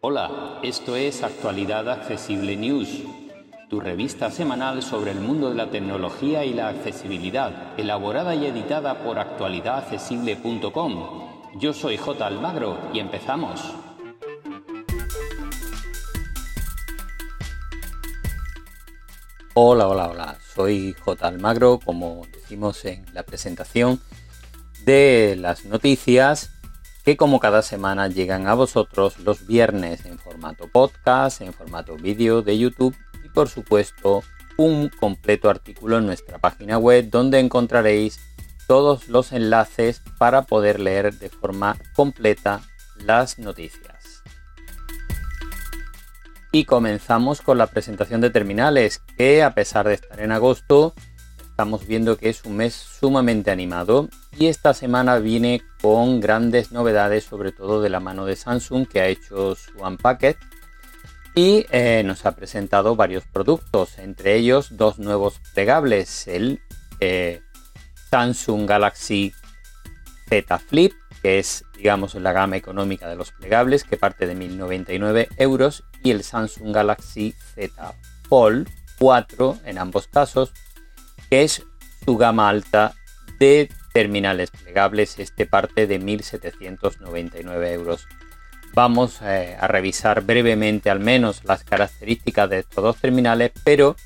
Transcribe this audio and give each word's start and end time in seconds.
Hola, 0.00 0.58
esto 0.62 0.96
es 0.96 1.22
Actualidad 1.22 1.88
Accesible 1.88 2.56
News, 2.56 3.04
tu 3.70 3.80
revista 3.80 4.30
semanal 4.30 4.82
sobre 4.82 5.12
el 5.12 5.20
mundo 5.20 5.48
de 5.48 5.54
la 5.54 5.70
tecnología 5.70 6.44
y 6.44 6.52
la 6.52 6.68
accesibilidad, 6.68 7.78
elaborada 7.78 8.34
y 8.34 8.44
editada 8.46 9.02
por 9.02 9.18
actualidadaccesible.com. 9.18 11.58
Yo 11.58 11.72
soy 11.72 11.96
J. 11.96 12.26
Almagro 12.26 12.78
y 12.92 12.98
empezamos. 12.98 13.62
Hola, 19.54 19.88
hola, 19.88 20.10
hola. 20.10 20.36
Soy 20.54 20.92
J. 20.92 21.26
Almagro, 21.26 21.80
como 21.82 22.26
decimos 22.32 22.84
en 22.84 23.06
la 23.14 23.22
presentación 23.22 23.98
de 24.86 25.36
las 25.36 25.64
noticias 25.64 26.52
que 27.04 27.16
como 27.16 27.40
cada 27.40 27.62
semana 27.62 28.06
llegan 28.08 28.46
a 28.46 28.54
vosotros 28.54 29.18
los 29.18 29.46
viernes 29.46 30.06
en 30.06 30.16
formato 30.18 30.68
podcast, 30.68 31.40
en 31.40 31.52
formato 31.52 31.96
vídeo 31.96 32.40
de 32.40 32.56
YouTube 32.56 32.96
y 33.24 33.28
por 33.28 33.48
supuesto 33.48 34.22
un 34.56 34.88
completo 34.88 35.50
artículo 35.50 35.98
en 35.98 36.06
nuestra 36.06 36.38
página 36.38 36.78
web 36.78 37.10
donde 37.10 37.40
encontraréis 37.40 38.20
todos 38.68 39.08
los 39.08 39.32
enlaces 39.32 40.02
para 40.18 40.42
poder 40.42 40.78
leer 40.78 41.14
de 41.14 41.30
forma 41.30 41.76
completa 41.94 42.62
las 43.04 43.40
noticias. 43.40 44.22
Y 46.52 46.64
comenzamos 46.64 47.42
con 47.42 47.58
la 47.58 47.66
presentación 47.66 48.20
de 48.20 48.30
terminales 48.30 49.02
que 49.18 49.42
a 49.42 49.52
pesar 49.52 49.88
de 49.88 49.94
estar 49.94 50.20
en 50.20 50.30
agosto 50.30 50.94
estamos 51.56 51.86
viendo 51.86 52.18
que 52.18 52.28
es 52.28 52.44
un 52.44 52.58
mes 52.58 52.74
sumamente 52.74 53.50
animado 53.50 54.10
y 54.38 54.48
esta 54.48 54.74
semana 54.74 55.18
viene 55.18 55.62
con 55.80 56.20
grandes 56.20 56.70
novedades, 56.70 57.24
sobre 57.24 57.50
todo 57.50 57.80
de 57.80 57.88
la 57.88 57.98
mano 57.98 58.26
de 58.26 58.36
Samsung 58.36 58.86
que 58.86 59.00
ha 59.00 59.06
hecho 59.06 59.54
su 59.54 59.78
Unpacked 59.78 60.36
y 61.34 61.64
eh, 61.70 62.02
nos 62.04 62.26
ha 62.26 62.32
presentado 62.32 62.94
varios 62.94 63.24
productos, 63.24 63.96
entre 63.96 64.34
ellos 64.34 64.76
dos 64.76 64.98
nuevos 64.98 65.40
plegables, 65.54 66.28
el 66.28 66.60
eh, 67.00 67.40
Samsung 68.10 68.68
Galaxy 68.68 69.32
Z 70.28 70.58
Flip, 70.58 70.92
que 71.22 71.38
es 71.38 71.64
digamos 71.74 72.16
la 72.16 72.32
gama 72.32 72.58
económica 72.58 73.08
de 73.08 73.16
los 73.16 73.32
plegables, 73.32 73.84
que 73.84 73.96
parte 73.96 74.26
de 74.26 74.34
1099 74.34 75.30
euros, 75.38 75.84
y 76.02 76.10
el 76.10 76.22
Samsung 76.22 76.74
Galaxy 76.74 77.34
Z 77.54 77.94
Fold 78.28 78.68
4 78.98 79.60
en 79.64 79.78
ambos 79.78 80.06
casos 80.08 80.52
que 81.30 81.42
es 81.42 81.64
su 82.04 82.16
gama 82.16 82.48
alta 82.48 82.94
de 83.38 83.68
terminales 83.92 84.50
plegables. 84.50 85.18
Este 85.18 85.46
parte 85.46 85.86
de 85.86 86.00
1.799 86.00 87.72
euros. 87.72 88.06
Vamos 88.74 89.20
eh, 89.22 89.56
a 89.58 89.66
revisar 89.68 90.22
brevemente 90.22 90.90
al 90.90 91.00
menos 91.00 91.44
las 91.44 91.64
características 91.64 92.50
de 92.50 92.58
estos 92.58 92.84
dos 92.84 92.96
terminales, 92.96 93.52
pero 93.64 93.96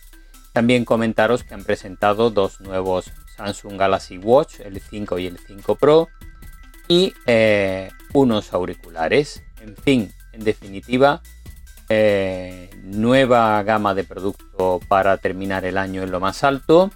también 0.52 0.84
comentaros 0.84 1.42
que 1.42 1.54
han 1.54 1.64
presentado 1.64 2.30
dos 2.30 2.60
nuevos 2.60 3.10
Samsung 3.36 3.78
Galaxy 3.78 4.18
Watch, 4.18 4.60
el 4.60 4.80
5 4.80 5.18
y 5.18 5.26
el 5.26 5.38
5 5.38 5.74
Pro, 5.76 6.08
y 6.86 7.14
eh, 7.26 7.90
unos 8.12 8.52
auriculares. 8.52 9.42
En 9.60 9.76
fin, 9.76 10.12
en 10.32 10.44
definitiva, 10.44 11.22
eh, 11.88 12.70
nueva 12.82 13.62
gama 13.62 13.94
de 13.94 14.04
producto 14.04 14.80
para 14.86 15.16
terminar 15.16 15.64
el 15.64 15.78
año 15.78 16.02
en 16.02 16.12
lo 16.12 16.20
más 16.20 16.44
alto 16.44 16.90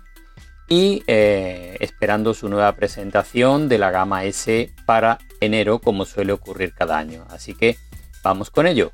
y 0.69 1.03
eh, 1.07 1.77
esperando 1.81 2.35
su 2.35 2.49
nueva 2.49 2.75
presentación 2.75 3.69
de 3.69 3.79
la 3.79 3.91
gama 3.91 4.25
S 4.25 4.73
para 4.87 5.19
enero 5.41 5.81
como 5.81 6.05
suele 6.05 6.33
ocurrir 6.33 6.73
cada 6.75 6.99
año. 6.99 7.27
Así 7.31 7.55
que 7.55 7.77
vamos 8.23 8.51
con 8.51 8.67
ello. 8.67 8.93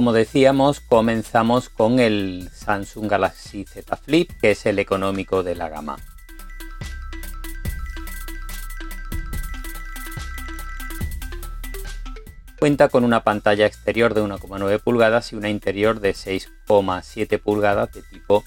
Como 0.00 0.14
decíamos, 0.14 0.80
comenzamos 0.80 1.68
con 1.68 2.00
el 2.00 2.48
Samsung 2.54 3.06
Galaxy 3.06 3.66
Z 3.66 3.98
Flip, 3.98 4.30
que 4.40 4.52
es 4.52 4.64
el 4.64 4.78
económico 4.78 5.42
de 5.42 5.54
la 5.54 5.68
gama. 5.68 5.98
Cuenta 12.58 12.88
con 12.88 13.04
una 13.04 13.24
pantalla 13.24 13.66
exterior 13.66 14.14
de 14.14 14.22
1,9 14.22 14.80
pulgadas 14.80 15.34
y 15.34 15.36
una 15.36 15.50
interior 15.50 16.00
de 16.00 16.12
6,7 16.14 17.38
pulgadas 17.38 17.92
de 17.92 18.00
tipo 18.00 18.42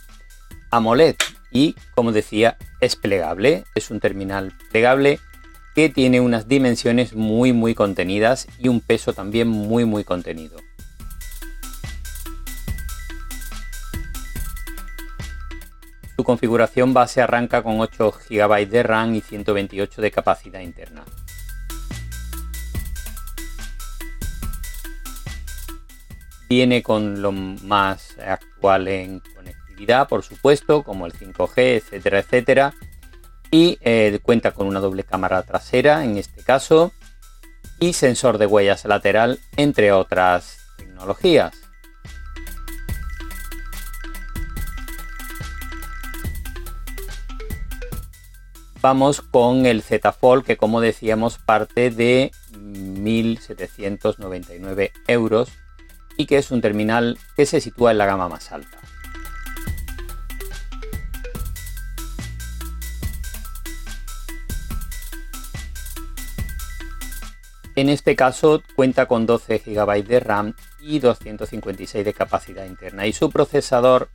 AMOLED. 0.71 1.17
Y 1.51 1.75
como 1.93 2.13
decía, 2.13 2.57
es 2.81 2.95
plegable, 2.95 3.63
es 3.75 3.91
un 3.91 3.99
terminal 3.99 4.57
plegable 4.71 5.19
que 5.75 5.89
tiene 5.89 6.19
unas 6.19 6.47
dimensiones 6.47 7.13
muy 7.13 7.53
muy 7.53 7.75
contenidas 7.75 8.47
y 8.57 8.69
un 8.69 8.81
peso 8.81 9.13
también 9.13 9.49
muy 9.49 9.85
muy 9.85 10.03
contenido. 10.03 10.57
Configuración 16.23 16.93
base 16.93 17.21
arranca 17.21 17.61
con 17.61 17.79
8 17.79 18.13
GB 18.29 18.67
de 18.69 18.83
RAM 18.83 19.15
y 19.15 19.21
128 19.21 20.01
de 20.01 20.11
capacidad 20.11 20.59
interna. 20.59 21.03
Viene 26.49 26.83
con 26.83 27.21
lo 27.21 27.31
más 27.31 28.17
actual 28.19 28.87
en 28.87 29.19
conectividad, 29.35 30.07
por 30.07 30.23
supuesto, 30.23 30.83
como 30.83 31.05
el 31.05 31.13
5G, 31.13 31.53
etcétera, 31.57 32.19
etcétera. 32.19 32.73
Y 33.49 33.77
eh, 33.81 34.19
cuenta 34.21 34.51
con 34.51 34.67
una 34.67 34.79
doble 34.79 35.03
cámara 35.03 35.41
trasera, 35.43 36.03
en 36.03 36.17
este 36.17 36.43
caso, 36.43 36.91
y 37.79 37.93
sensor 37.93 38.37
de 38.37 38.45
huellas 38.45 38.85
lateral, 38.85 39.39
entre 39.57 39.91
otras 39.91 40.57
tecnologías. 40.77 41.62
Vamos 48.83 49.21
con 49.21 49.65
el 49.65 49.81
Z 49.81 50.11
Fold 50.11 50.43
que 50.43 50.57
como 50.57 50.81
decíamos 50.81 51.37
parte 51.37 51.89
de 51.89 52.31
1.799 52.51 54.91
euros 55.07 55.53
y 56.17 56.25
que 56.25 56.37
es 56.37 56.51
un 56.51 56.59
terminal 56.59 57.17
que 57.37 57.45
se 57.45 57.61
sitúa 57.61 57.91
en 57.91 57.97
la 57.97 58.05
gama 58.05 58.27
más 58.27 58.51
alta. 58.51 58.77
En 67.77 67.87
este 67.87 68.17
caso 68.17 68.61
cuenta 68.75 69.05
con 69.05 69.25
12 69.25 69.59
GB 69.59 70.03
de 70.03 70.19
RAM 70.19 70.55
y 70.81 70.99
256 70.99 72.03
de 72.03 72.13
capacidad 72.13 72.65
interna 72.65 73.07
y 73.07 73.13
su 73.13 73.31
procesador 73.31 74.09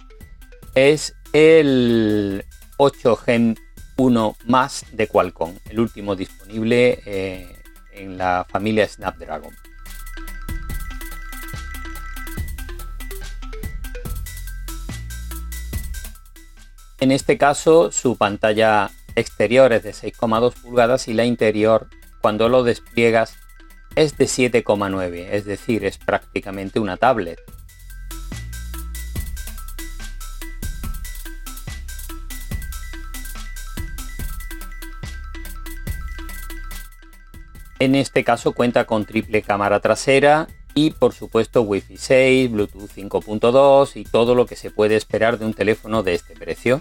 es 0.75 1.17
el 1.33 2.45
8 2.77 3.17
Gen 3.17 3.57
uno 3.98 4.36
más 4.47 4.86
de 4.92 5.09
Qualcomm, 5.09 5.54
el 5.69 5.81
último 5.81 6.14
disponible 6.14 7.00
eh, 7.04 7.62
en 7.92 8.16
la 8.16 8.47
familia 8.48 8.88
Snapdragon. 8.88 9.54
En 17.00 17.12
este 17.12 17.39
caso, 17.39 17.92
su 17.92 18.16
pantalla 18.16 18.91
exterior 19.15 19.72
es 19.72 19.83
de 19.83 19.91
6,2 19.92 20.54
pulgadas 20.54 21.09
y 21.09 21.12
la 21.12 21.24
interior, 21.24 21.89
cuando 22.21 22.48
lo 22.48 22.62
despliegas, 22.62 23.36
es 23.97 24.16
de 24.16 24.27
7,9, 24.27 25.28
es 25.30 25.44
decir, 25.44 25.84
es 25.84 25.98
prácticamente 25.98 26.78
una 26.78 26.97
tablet. 26.97 27.41
En 37.80 37.95
este 37.95 38.25
caso 38.25 38.53
cuenta 38.53 38.86
con 38.86 39.04
triple 39.04 39.42
cámara 39.42 39.78
trasera 39.80 40.48
y 40.75 40.91
por 40.91 41.13
supuesto 41.13 41.63
Wi-Fi 41.63 41.97
6, 41.97 42.51
Bluetooth 42.51 42.91
5.2 42.91 43.92
y 43.95 44.04
todo 44.04 44.34
lo 44.34 44.47
que 44.47 44.57
se 44.57 44.71
puede 44.71 44.97
esperar 44.97 45.39
de 45.39 45.47
un 45.47 45.54
teléfono 45.54 46.03
de 46.03 46.15
este 46.15 46.34
precio. 46.34 46.80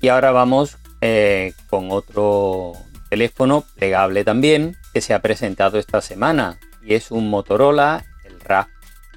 Y 0.00 0.08
ahora 0.08 0.32
vamos 0.32 0.76
eh, 1.00 1.52
con 1.70 1.90
otro 1.90 2.72
teléfono 3.10 3.64
plegable 3.74 4.24
también 4.24 4.76
que 4.92 5.00
se 5.00 5.14
ha 5.14 5.20
presentado 5.20 5.78
esta 5.78 6.00
semana 6.00 6.58
y 6.82 6.94
es 6.94 7.10
un 7.10 7.28
Motorola, 7.30 8.04
el 8.24 8.40
RAV 8.40 8.66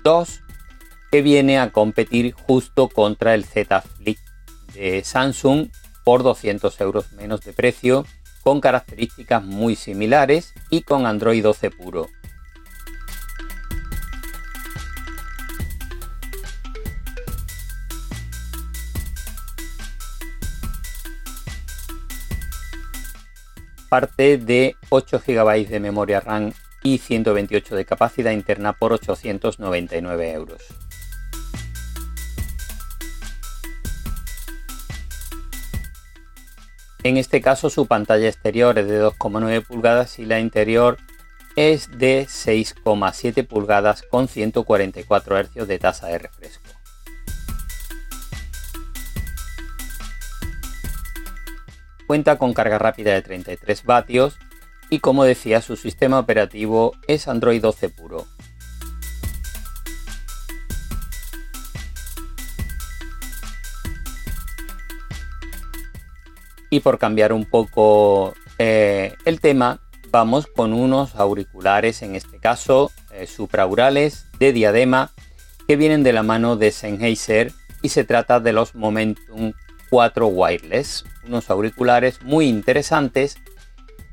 2, 0.04 0.42
que 1.12 1.21
viene 1.21 1.59
a 1.59 1.71
competir 1.71 2.33
justo 2.33 2.89
contra 2.89 3.33
el 3.33 3.45
Z 3.45 3.81
Flip 3.81 4.18
de 4.74 5.04
Samsung 5.04 5.69
por 6.04 6.24
200 6.24 6.80
euros 6.81 7.12
menos 7.13 7.42
de 7.42 7.54
precio, 7.54 8.06
con 8.44 8.62
características 8.62 9.44
muy 9.44 9.75
similares 9.75 10.54
y 10.69 10.81
con 10.81 11.06
Android 11.06 11.44
12 11.44 11.71
puro. 11.71 12.07
parte 23.88 24.38
de 24.38 24.75
8 24.89 25.21
GB 25.25 25.68
de 25.68 25.80
memoria 25.80 26.19
RAM 26.19 26.51
y 26.83 26.98
128 27.00 27.75
de 27.75 27.86
capacidad 27.86 28.31
interna 28.31 28.74
por 28.74 28.94
899 28.94 30.31
euros. 30.31 30.62
En 37.07 37.15
este 37.15 37.39
caso 37.39 37.69
su 37.69 37.86
pantalla 37.86 38.27
exterior 38.27 38.77
es 38.77 38.86
de 38.89 39.01
2,9 39.01 39.65
pulgadas 39.65 40.19
y 40.19 40.25
la 40.25 40.42
interior 40.42 40.98
es 41.56 41.89
de 41.98 42.25
6,7 42.25 43.48
pulgadas 43.48 44.01
con 44.01 44.27
144 44.27 45.38
Hz 45.42 45.68
de 45.69 45.80
tasa 45.80 46.07
de 46.07 46.18
refresco. 46.18 46.65
Cuenta 52.07 52.38
con 52.38 52.54
carga 52.54 52.77
rápida 52.77 53.13
de 53.13 53.21
33 53.21 53.86
vatios 53.86 54.38
y 54.89 55.00
como 55.00 55.24
decía 55.24 55.62
su 55.62 55.77
sistema 55.77 56.19
operativo 56.19 56.92
es 57.07 57.30
Android 57.30 57.62
12 57.62 57.88
puro. 57.88 58.27
Y 66.77 66.79
por 66.79 67.00
cambiar 67.00 67.33
un 67.33 67.45
poco 67.45 68.35
eh, 68.59 69.15
el 69.25 69.41
tema, 69.41 69.81
vamos 70.12 70.45
con 70.45 70.74
unos 70.74 71.15
auriculares, 71.15 72.03
en 72.03 72.13
este 72.13 72.38
caso 72.38 72.91
eh, 73.12 73.25
supraurales 73.25 74.27
de 74.38 74.53
diadema, 74.53 75.12
que 75.68 75.75
vienen 75.75 76.03
de 76.03 76.13
la 76.13 76.21
mano 76.21 76.56
de 76.56 76.69
Sennheiser 76.69 77.51
y 77.81 77.89
se 77.89 78.03
trata 78.03 78.39
de 78.39 78.53
los 78.53 78.75
Momentum 78.75 79.53
4 79.89 80.27
Wireless, 80.27 81.03
unos 81.25 81.50
auriculares 81.50 82.21
muy 82.21 82.47
interesantes 82.47 83.38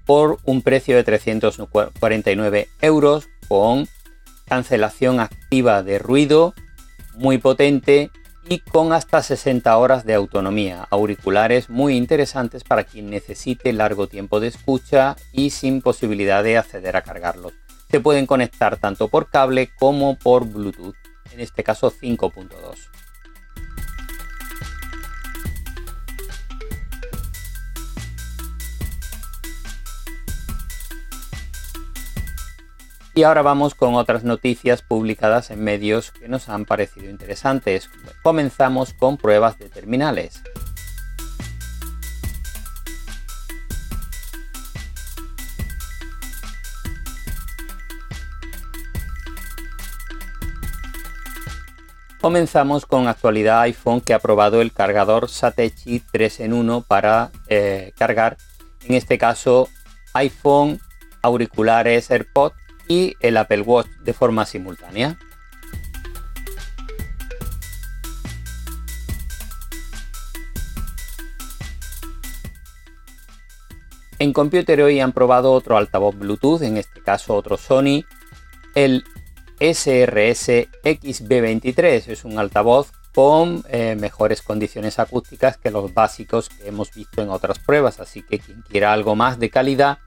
por 0.07 0.39
un 0.45 0.63
precio 0.63 0.97
de 0.97 1.05
349 1.05 2.69
euros 2.81 3.29
con 3.47 3.87
cancelación 4.47 5.21
activa 5.21 5.83
de 5.83 5.99
ruido 5.99 6.55
muy 7.15 7.37
potente 7.37 8.11
y 8.49 8.59
con 8.59 8.93
hasta 8.93 9.23
60 9.23 9.77
horas 9.77 10.05
de 10.05 10.15
autonomía. 10.15 10.87
Auriculares 10.91 11.71
muy 11.71 11.97
interesantes 11.97 12.65
para 12.65 12.85
quien 12.85 13.11
necesite 13.11 13.73
largo 13.73 14.07
tiempo 14.07 14.41
de 14.41 14.49
escucha 14.49 15.17
y 15.33 15.51
sin 15.51 15.83
posibilidad 15.83 16.43
de 16.43 16.59
acceder 16.59 16.97
a 16.97 17.03
cargarlos. 17.03 17.53
Se 17.91 18.01
pueden 18.01 18.27
conectar 18.27 18.77
tanto 18.77 19.09
por 19.09 19.31
cable 19.31 19.71
como 19.79 20.17
por 20.17 20.47
Bluetooth, 20.47 20.97
en 21.33 21.41
este 21.41 21.63
caso 21.63 21.91
5.2. 21.91 23.04
Y 33.17 33.23
ahora 33.23 33.43
vamos 33.43 33.77
con 33.77 33.95
otras 33.95 34.25
noticias 34.25 34.83
publicadas 34.83 35.53
en 35.53 35.63
medios 35.63 36.11
que 36.11 36.27
nos 36.27 36.49
han 36.49 36.65
parecido 36.65 37.09
interesantes. 37.09 37.89
Comenzamos 38.25 38.93
con 38.93 39.19
pruebas 39.19 39.57
de 39.57 39.69
terminales. 39.69 40.43
Comenzamos 52.21 52.85
con 52.85 53.07
actualidad 53.07 53.61
iPhone 53.61 54.01
que 54.01 54.13
ha 54.13 54.19
probado 54.19 54.61
el 54.61 54.73
cargador 54.73 55.29
Satechi 55.29 56.01
3 56.11 56.41
en 56.41 56.53
1 56.53 56.83
para 56.89 57.31
eh, 57.47 57.93
cargar, 57.97 58.39
en 58.83 58.95
este 58.95 59.19
caso 59.19 59.69
iPhone, 60.15 60.81
auriculares 61.23 62.11
AirPods 62.11 62.64
y 62.89 63.17
el 63.21 63.37
Apple 63.37 63.63
Watch 63.63 63.89
de 64.03 64.13
forma 64.13 64.47
simultánea. 64.47 65.19
En 74.19 74.33
Computer 74.33 74.81
hoy 74.81 75.01
han 75.01 75.13
probado 75.13 75.53
otro 75.53 75.77
altavoz 75.77 76.17
Bluetooth, 76.17 76.63
en 76.63 76.77
este 76.77 77.03
caso 77.03 77.35
otro 77.35 77.57
Sony, 77.57 78.05
el 78.75 79.05
SRS 79.61 80.69
XB23. 80.83 82.09
Es 82.09 82.25
un 82.25 82.39
altavoz 82.39 82.93
con 83.15 83.65
eh, 83.69 83.97
mejores 83.99 84.43
condiciones 84.43 84.99
acústicas 84.99 85.57
que 85.57 85.71
los 85.71 85.93
básicos 85.95 86.49
que 86.49 86.69
hemos 86.69 86.93
visto 86.93 87.23
en 87.23 87.31
otras 87.31 87.59
pruebas, 87.59 88.01
así 88.01 88.23
que 88.23 88.39
quien 88.39 88.63
quiera 88.63 88.93
algo 88.93 89.15
más 89.15 89.39
de 89.39 89.51
calidad, 89.51 89.99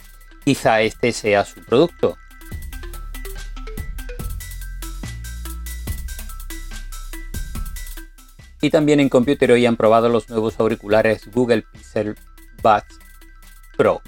quizá 0.44 0.82
este 0.82 1.12
sea 1.12 1.46
su 1.46 1.64
producto. 1.64 2.18
Y 8.62 8.70
también 8.70 9.00
en 9.00 9.10
Computer 9.10 9.52
hoy 9.52 9.66
han 9.66 9.78
probado 9.78 10.10
los 10.10 10.30
nuevos 10.30 10.60
auriculares 10.60 11.30
Google 11.32 11.64
Pixel 11.72 12.16
Buds 12.64 13.00
Pro. 13.78 14.02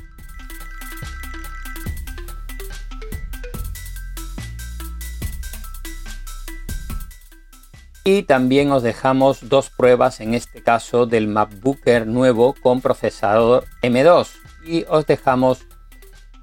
Y 8.04 8.24
también 8.24 8.72
os 8.72 8.82
dejamos 8.82 9.50
dos 9.50 9.70
pruebas, 9.70 10.20
en 10.20 10.34
este 10.34 10.64
caso 10.64 11.06
del 11.06 11.28
MacBooker 11.28 12.08
nuevo 12.08 12.56
con 12.60 12.82
procesador 12.82 13.66
M2. 13.84 14.30
Y 14.66 14.86
os 14.90 15.06
dejamos 15.06 15.68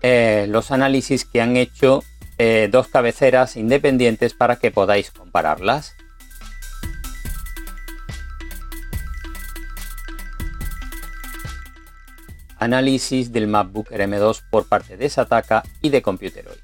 eh, 0.02 0.46
los 0.48 0.70
análisis 0.70 1.25
que 1.25 1.40
han 1.40 1.56
hecho 1.56 2.04
eh, 2.38 2.68
dos 2.70 2.86
cabeceras 2.86 3.56
independientes 3.56 4.34
para 4.34 4.56
que 4.56 4.70
podáis 4.70 5.10
compararlas. 5.10 5.96
Análisis 12.58 13.32
del 13.32 13.46
MacBook 13.46 13.90
M2 13.90 14.42
por 14.50 14.66
parte 14.68 14.96
de 14.96 15.08
Sataka 15.08 15.62
y 15.82 15.90
de 15.90 16.02
Computeroid. 16.02 16.58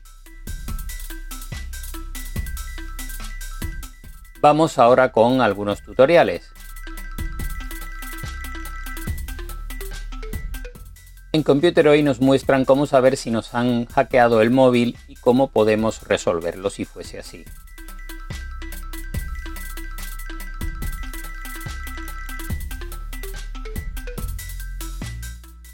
Vamos 4.40 4.78
ahora 4.78 5.12
con 5.12 5.40
algunos 5.40 5.82
tutoriales. 5.82 6.50
En 11.34 11.42
Computeroid 11.42 12.04
nos 12.04 12.20
muestran 12.20 12.64
cómo 12.66 12.86
saber 12.86 13.16
si 13.16 13.30
nos 13.30 13.54
han 13.54 13.86
hackeado 13.86 14.42
el 14.42 14.50
móvil 14.50 14.98
y 15.08 15.14
cómo 15.14 15.50
podemos 15.50 16.02
resolverlo 16.02 16.68
si 16.68 16.84
fuese 16.84 17.18
así. 17.18 17.44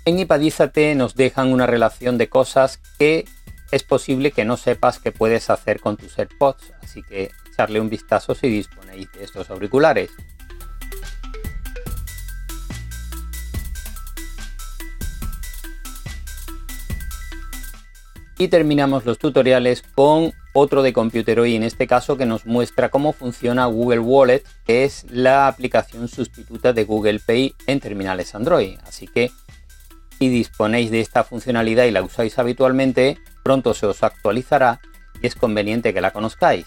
En 0.09 0.19
Ipadízate 0.19 0.95
nos 0.95 1.17
dejan 1.17 1.53
una 1.53 1.67
relación 1.67 2.17
de 2.17 2.31
cosas 2.31 2.81
que 2.99 3.27
es 3.71 3.83
posible 3.83 4.31
que 4.31 4.47
no 4.47 4.57
sepas 4.57 4.99
que 4.99 5.13
puedes 5.13 5.51
hacer 5.51 5.81
con 5.81 5.99
tus 5.99 6.19
AirPods, 6.19 6.73
así 6.83 7.03
que 7.03 7.31
echarle 7.53 7.79
un 7.79 7.91
vistazo 7.91 8.35
si 8.35 8.49
disponéis 8.49 9.13
de 9.13 9.25
estos 9.25 9.51
auriculares. 9.51 10.11
Y 18.39 18.49
terminamos 18.49 19.05
los 19.05 19.19
tutoriales 19.19 19.83
con 19.95 20.33
otro 20.55 20.83
de 20.83 20.95
Computer 20.95 21.41
en 21.41 21.65
este 21.65 21.87
caso 21.87 22.17
que 22.17 22.25
nos 22.25 22.47
muestra 22.47 22.89
cómo 22.89 23.13
funciona 23.13 23.67
Google 23.67 23.99
Wallet, 23.99 24.43
que 24.65 24.85
es 24.85 25.05
la 25.11 25.49
aplicación 25.49 26.09
sustituta 26.09 26.73
de 26.73 26.85
Google 26.85 27.21
Pay 27.21 27.55
en 27.67 27.81
terminales 27.81 28.35
Android. 28.35 28.79
Así 28.87 29.07
que 29.07 29.31
si 30.19 30.29
disponéis 30.29 30.91
de 30.91 31.01
esta 31.01 31.25
funcionalidad 31.25 31.85
y 31.85 31.91
la 31.91 32.03
usáis 32.03 32.39
habitualmente, 32.39 33.19
pronto 33.43 33.75
se 33.75 33.87
os 33.87 34.03
actualizará 34.03 34.81
y 35.23 35.27
es 35.27 35.35
conveniente 35.35 35.95
que 35.95 36.01
la 36.01 36.11
conozcáis. 36.11 36.67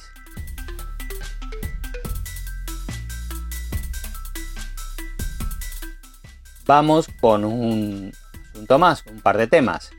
vamos 6.72 7.10
con 7.20 7.44
un 7.44 8.14
asunto 8.50 8.80
más, 8.80 9.04
un 9.06 9.20
par 9.20 9.38
de 9.38 9.48
temas. 9.48 9.92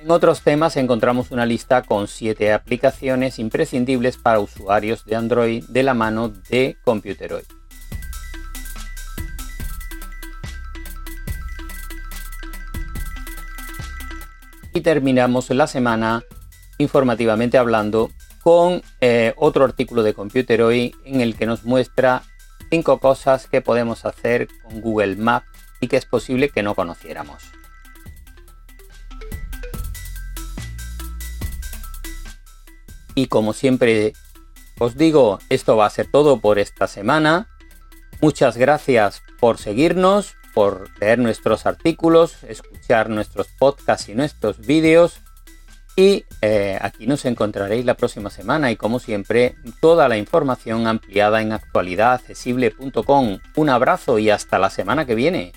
En 0.00 0.10
otros 0.10 0.42
temas 0.42 0.76
encontramos 0.76 1.30
una 1.30 1.46
lista 1.46 1.80
con 1.80 2.08
7 2.08 2.52
aplicaciones 2.52 3.38
imprescindibles 3.38 4.18
para 4.18 4.40
usuarios 4.40 5.06
de 5.06 5.16
Android 5.16 5.64
de 5.64 5.82
la 5.82 5.94
mano 5.94 6.28
de 6.28 6.76
Computeroid. 6.84 7.61
Y 14.72 14.80
terminamos 14.80 15.50
la 15.50 15.66
semana 15.66 16.24
informativamente 16.78 17.58
hablando 17.58 18.10
con 18.42 18.82
eh, 19.00 19.34
otro 19.36 19.64
artículo 19.64 20.02
de 20.02 20.14
Computeroid 20.14 20.94
en 21.04 21.20
el 21.20 21.36
que 21.36 21.46
nos 21.46 21.64
muestra 21.64 22.22
5 22.70 22.98
cosas 22.98 23.46
que 23.46 23.60
podemos 23.60 24.04
hacer 24.04 24.48
con 24.62 24.80
Google 24.80 25.16
Maps 25.16 25.46
y 25.80 25.88
que 25.88 25.96
es 25.96 26.06
posible 26.06 26.48
que 26.48 26.62
no 26.62 26.74
conociéramos. 26.74 27.42
Y 33.14 33.26
como 33.26 33.52
siempre 33.52 34.14
os 34.78 34.96
digo, 34.96 35.38
esto 35.50 35.76
va 35.76 35.86
a 35.86 35.90
ser 35.90 36.10
todo 36.10 36.40
por 36.40 36.58
esta 36.58 36.86
semana. 36.86 37.48
Muchas 38.20 38.56
gracias 38.56 39.22
por 39.38 39.58
seguirnos, 39.58 40.34
por 40.54 40.88
leer 41.00 41.18
nuestros 41.18 41.66
artículos, 41.66 42.42
escuchar 42.44 43.08
nuestros 43.08 43.48
podcasts 43.58 44.08
y 44.08 44.14
nuestros 44.14 44.58
vídeos. 44.60 45.20
Y 45.94 46.24
eh, 46.40 46.78
aquí 46.80 47.06
nos 47.06 47.24
encontraréis 47.26 47.84
la 47.84 47.94
próxima 47.94 48.30
semana 48.30 48.70
y 48.70 48.76
como 48.76 48.98
siempre 48.98 49.56
toda 49.80 50.08
la 50.08 50.16
información 50.16 50.86
ampliada 50.86 51.42
en 51.42 51.52
actualidadaccesible.com. 51.52 53.38
Un 53.56 53.68
abrazo 53.68 54.18
y 54.18 54.30
hasta 54.30 54.58
la 54.58 54.70
semana 54.70 55.04
que 55.04 55.14
viene. 55.14 55.52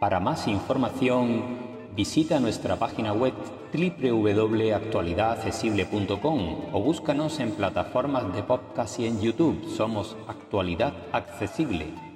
Para 0.00 0.18
más 0.18 0.48
información 0.48 1.77
visita 1.98 2.38
nuestra 2.38 2.76
página 2.76 3.12
web 3.12 3.34
www.actualidadaccesible.com 3.72 6.72
o 6.72 6.80
búscanos 6.80 7.40
en 7.40 7.50
plataformas 7.50 8.32
de 8.36 8.44
podcast 8.44 9.00
y 9.00 9.06
en 9.06 9.20
YouTube. 9.20 9.68
Somos 9.68 10.16
Actualidad 10.28 10.92
Accesible. 11.10 12.07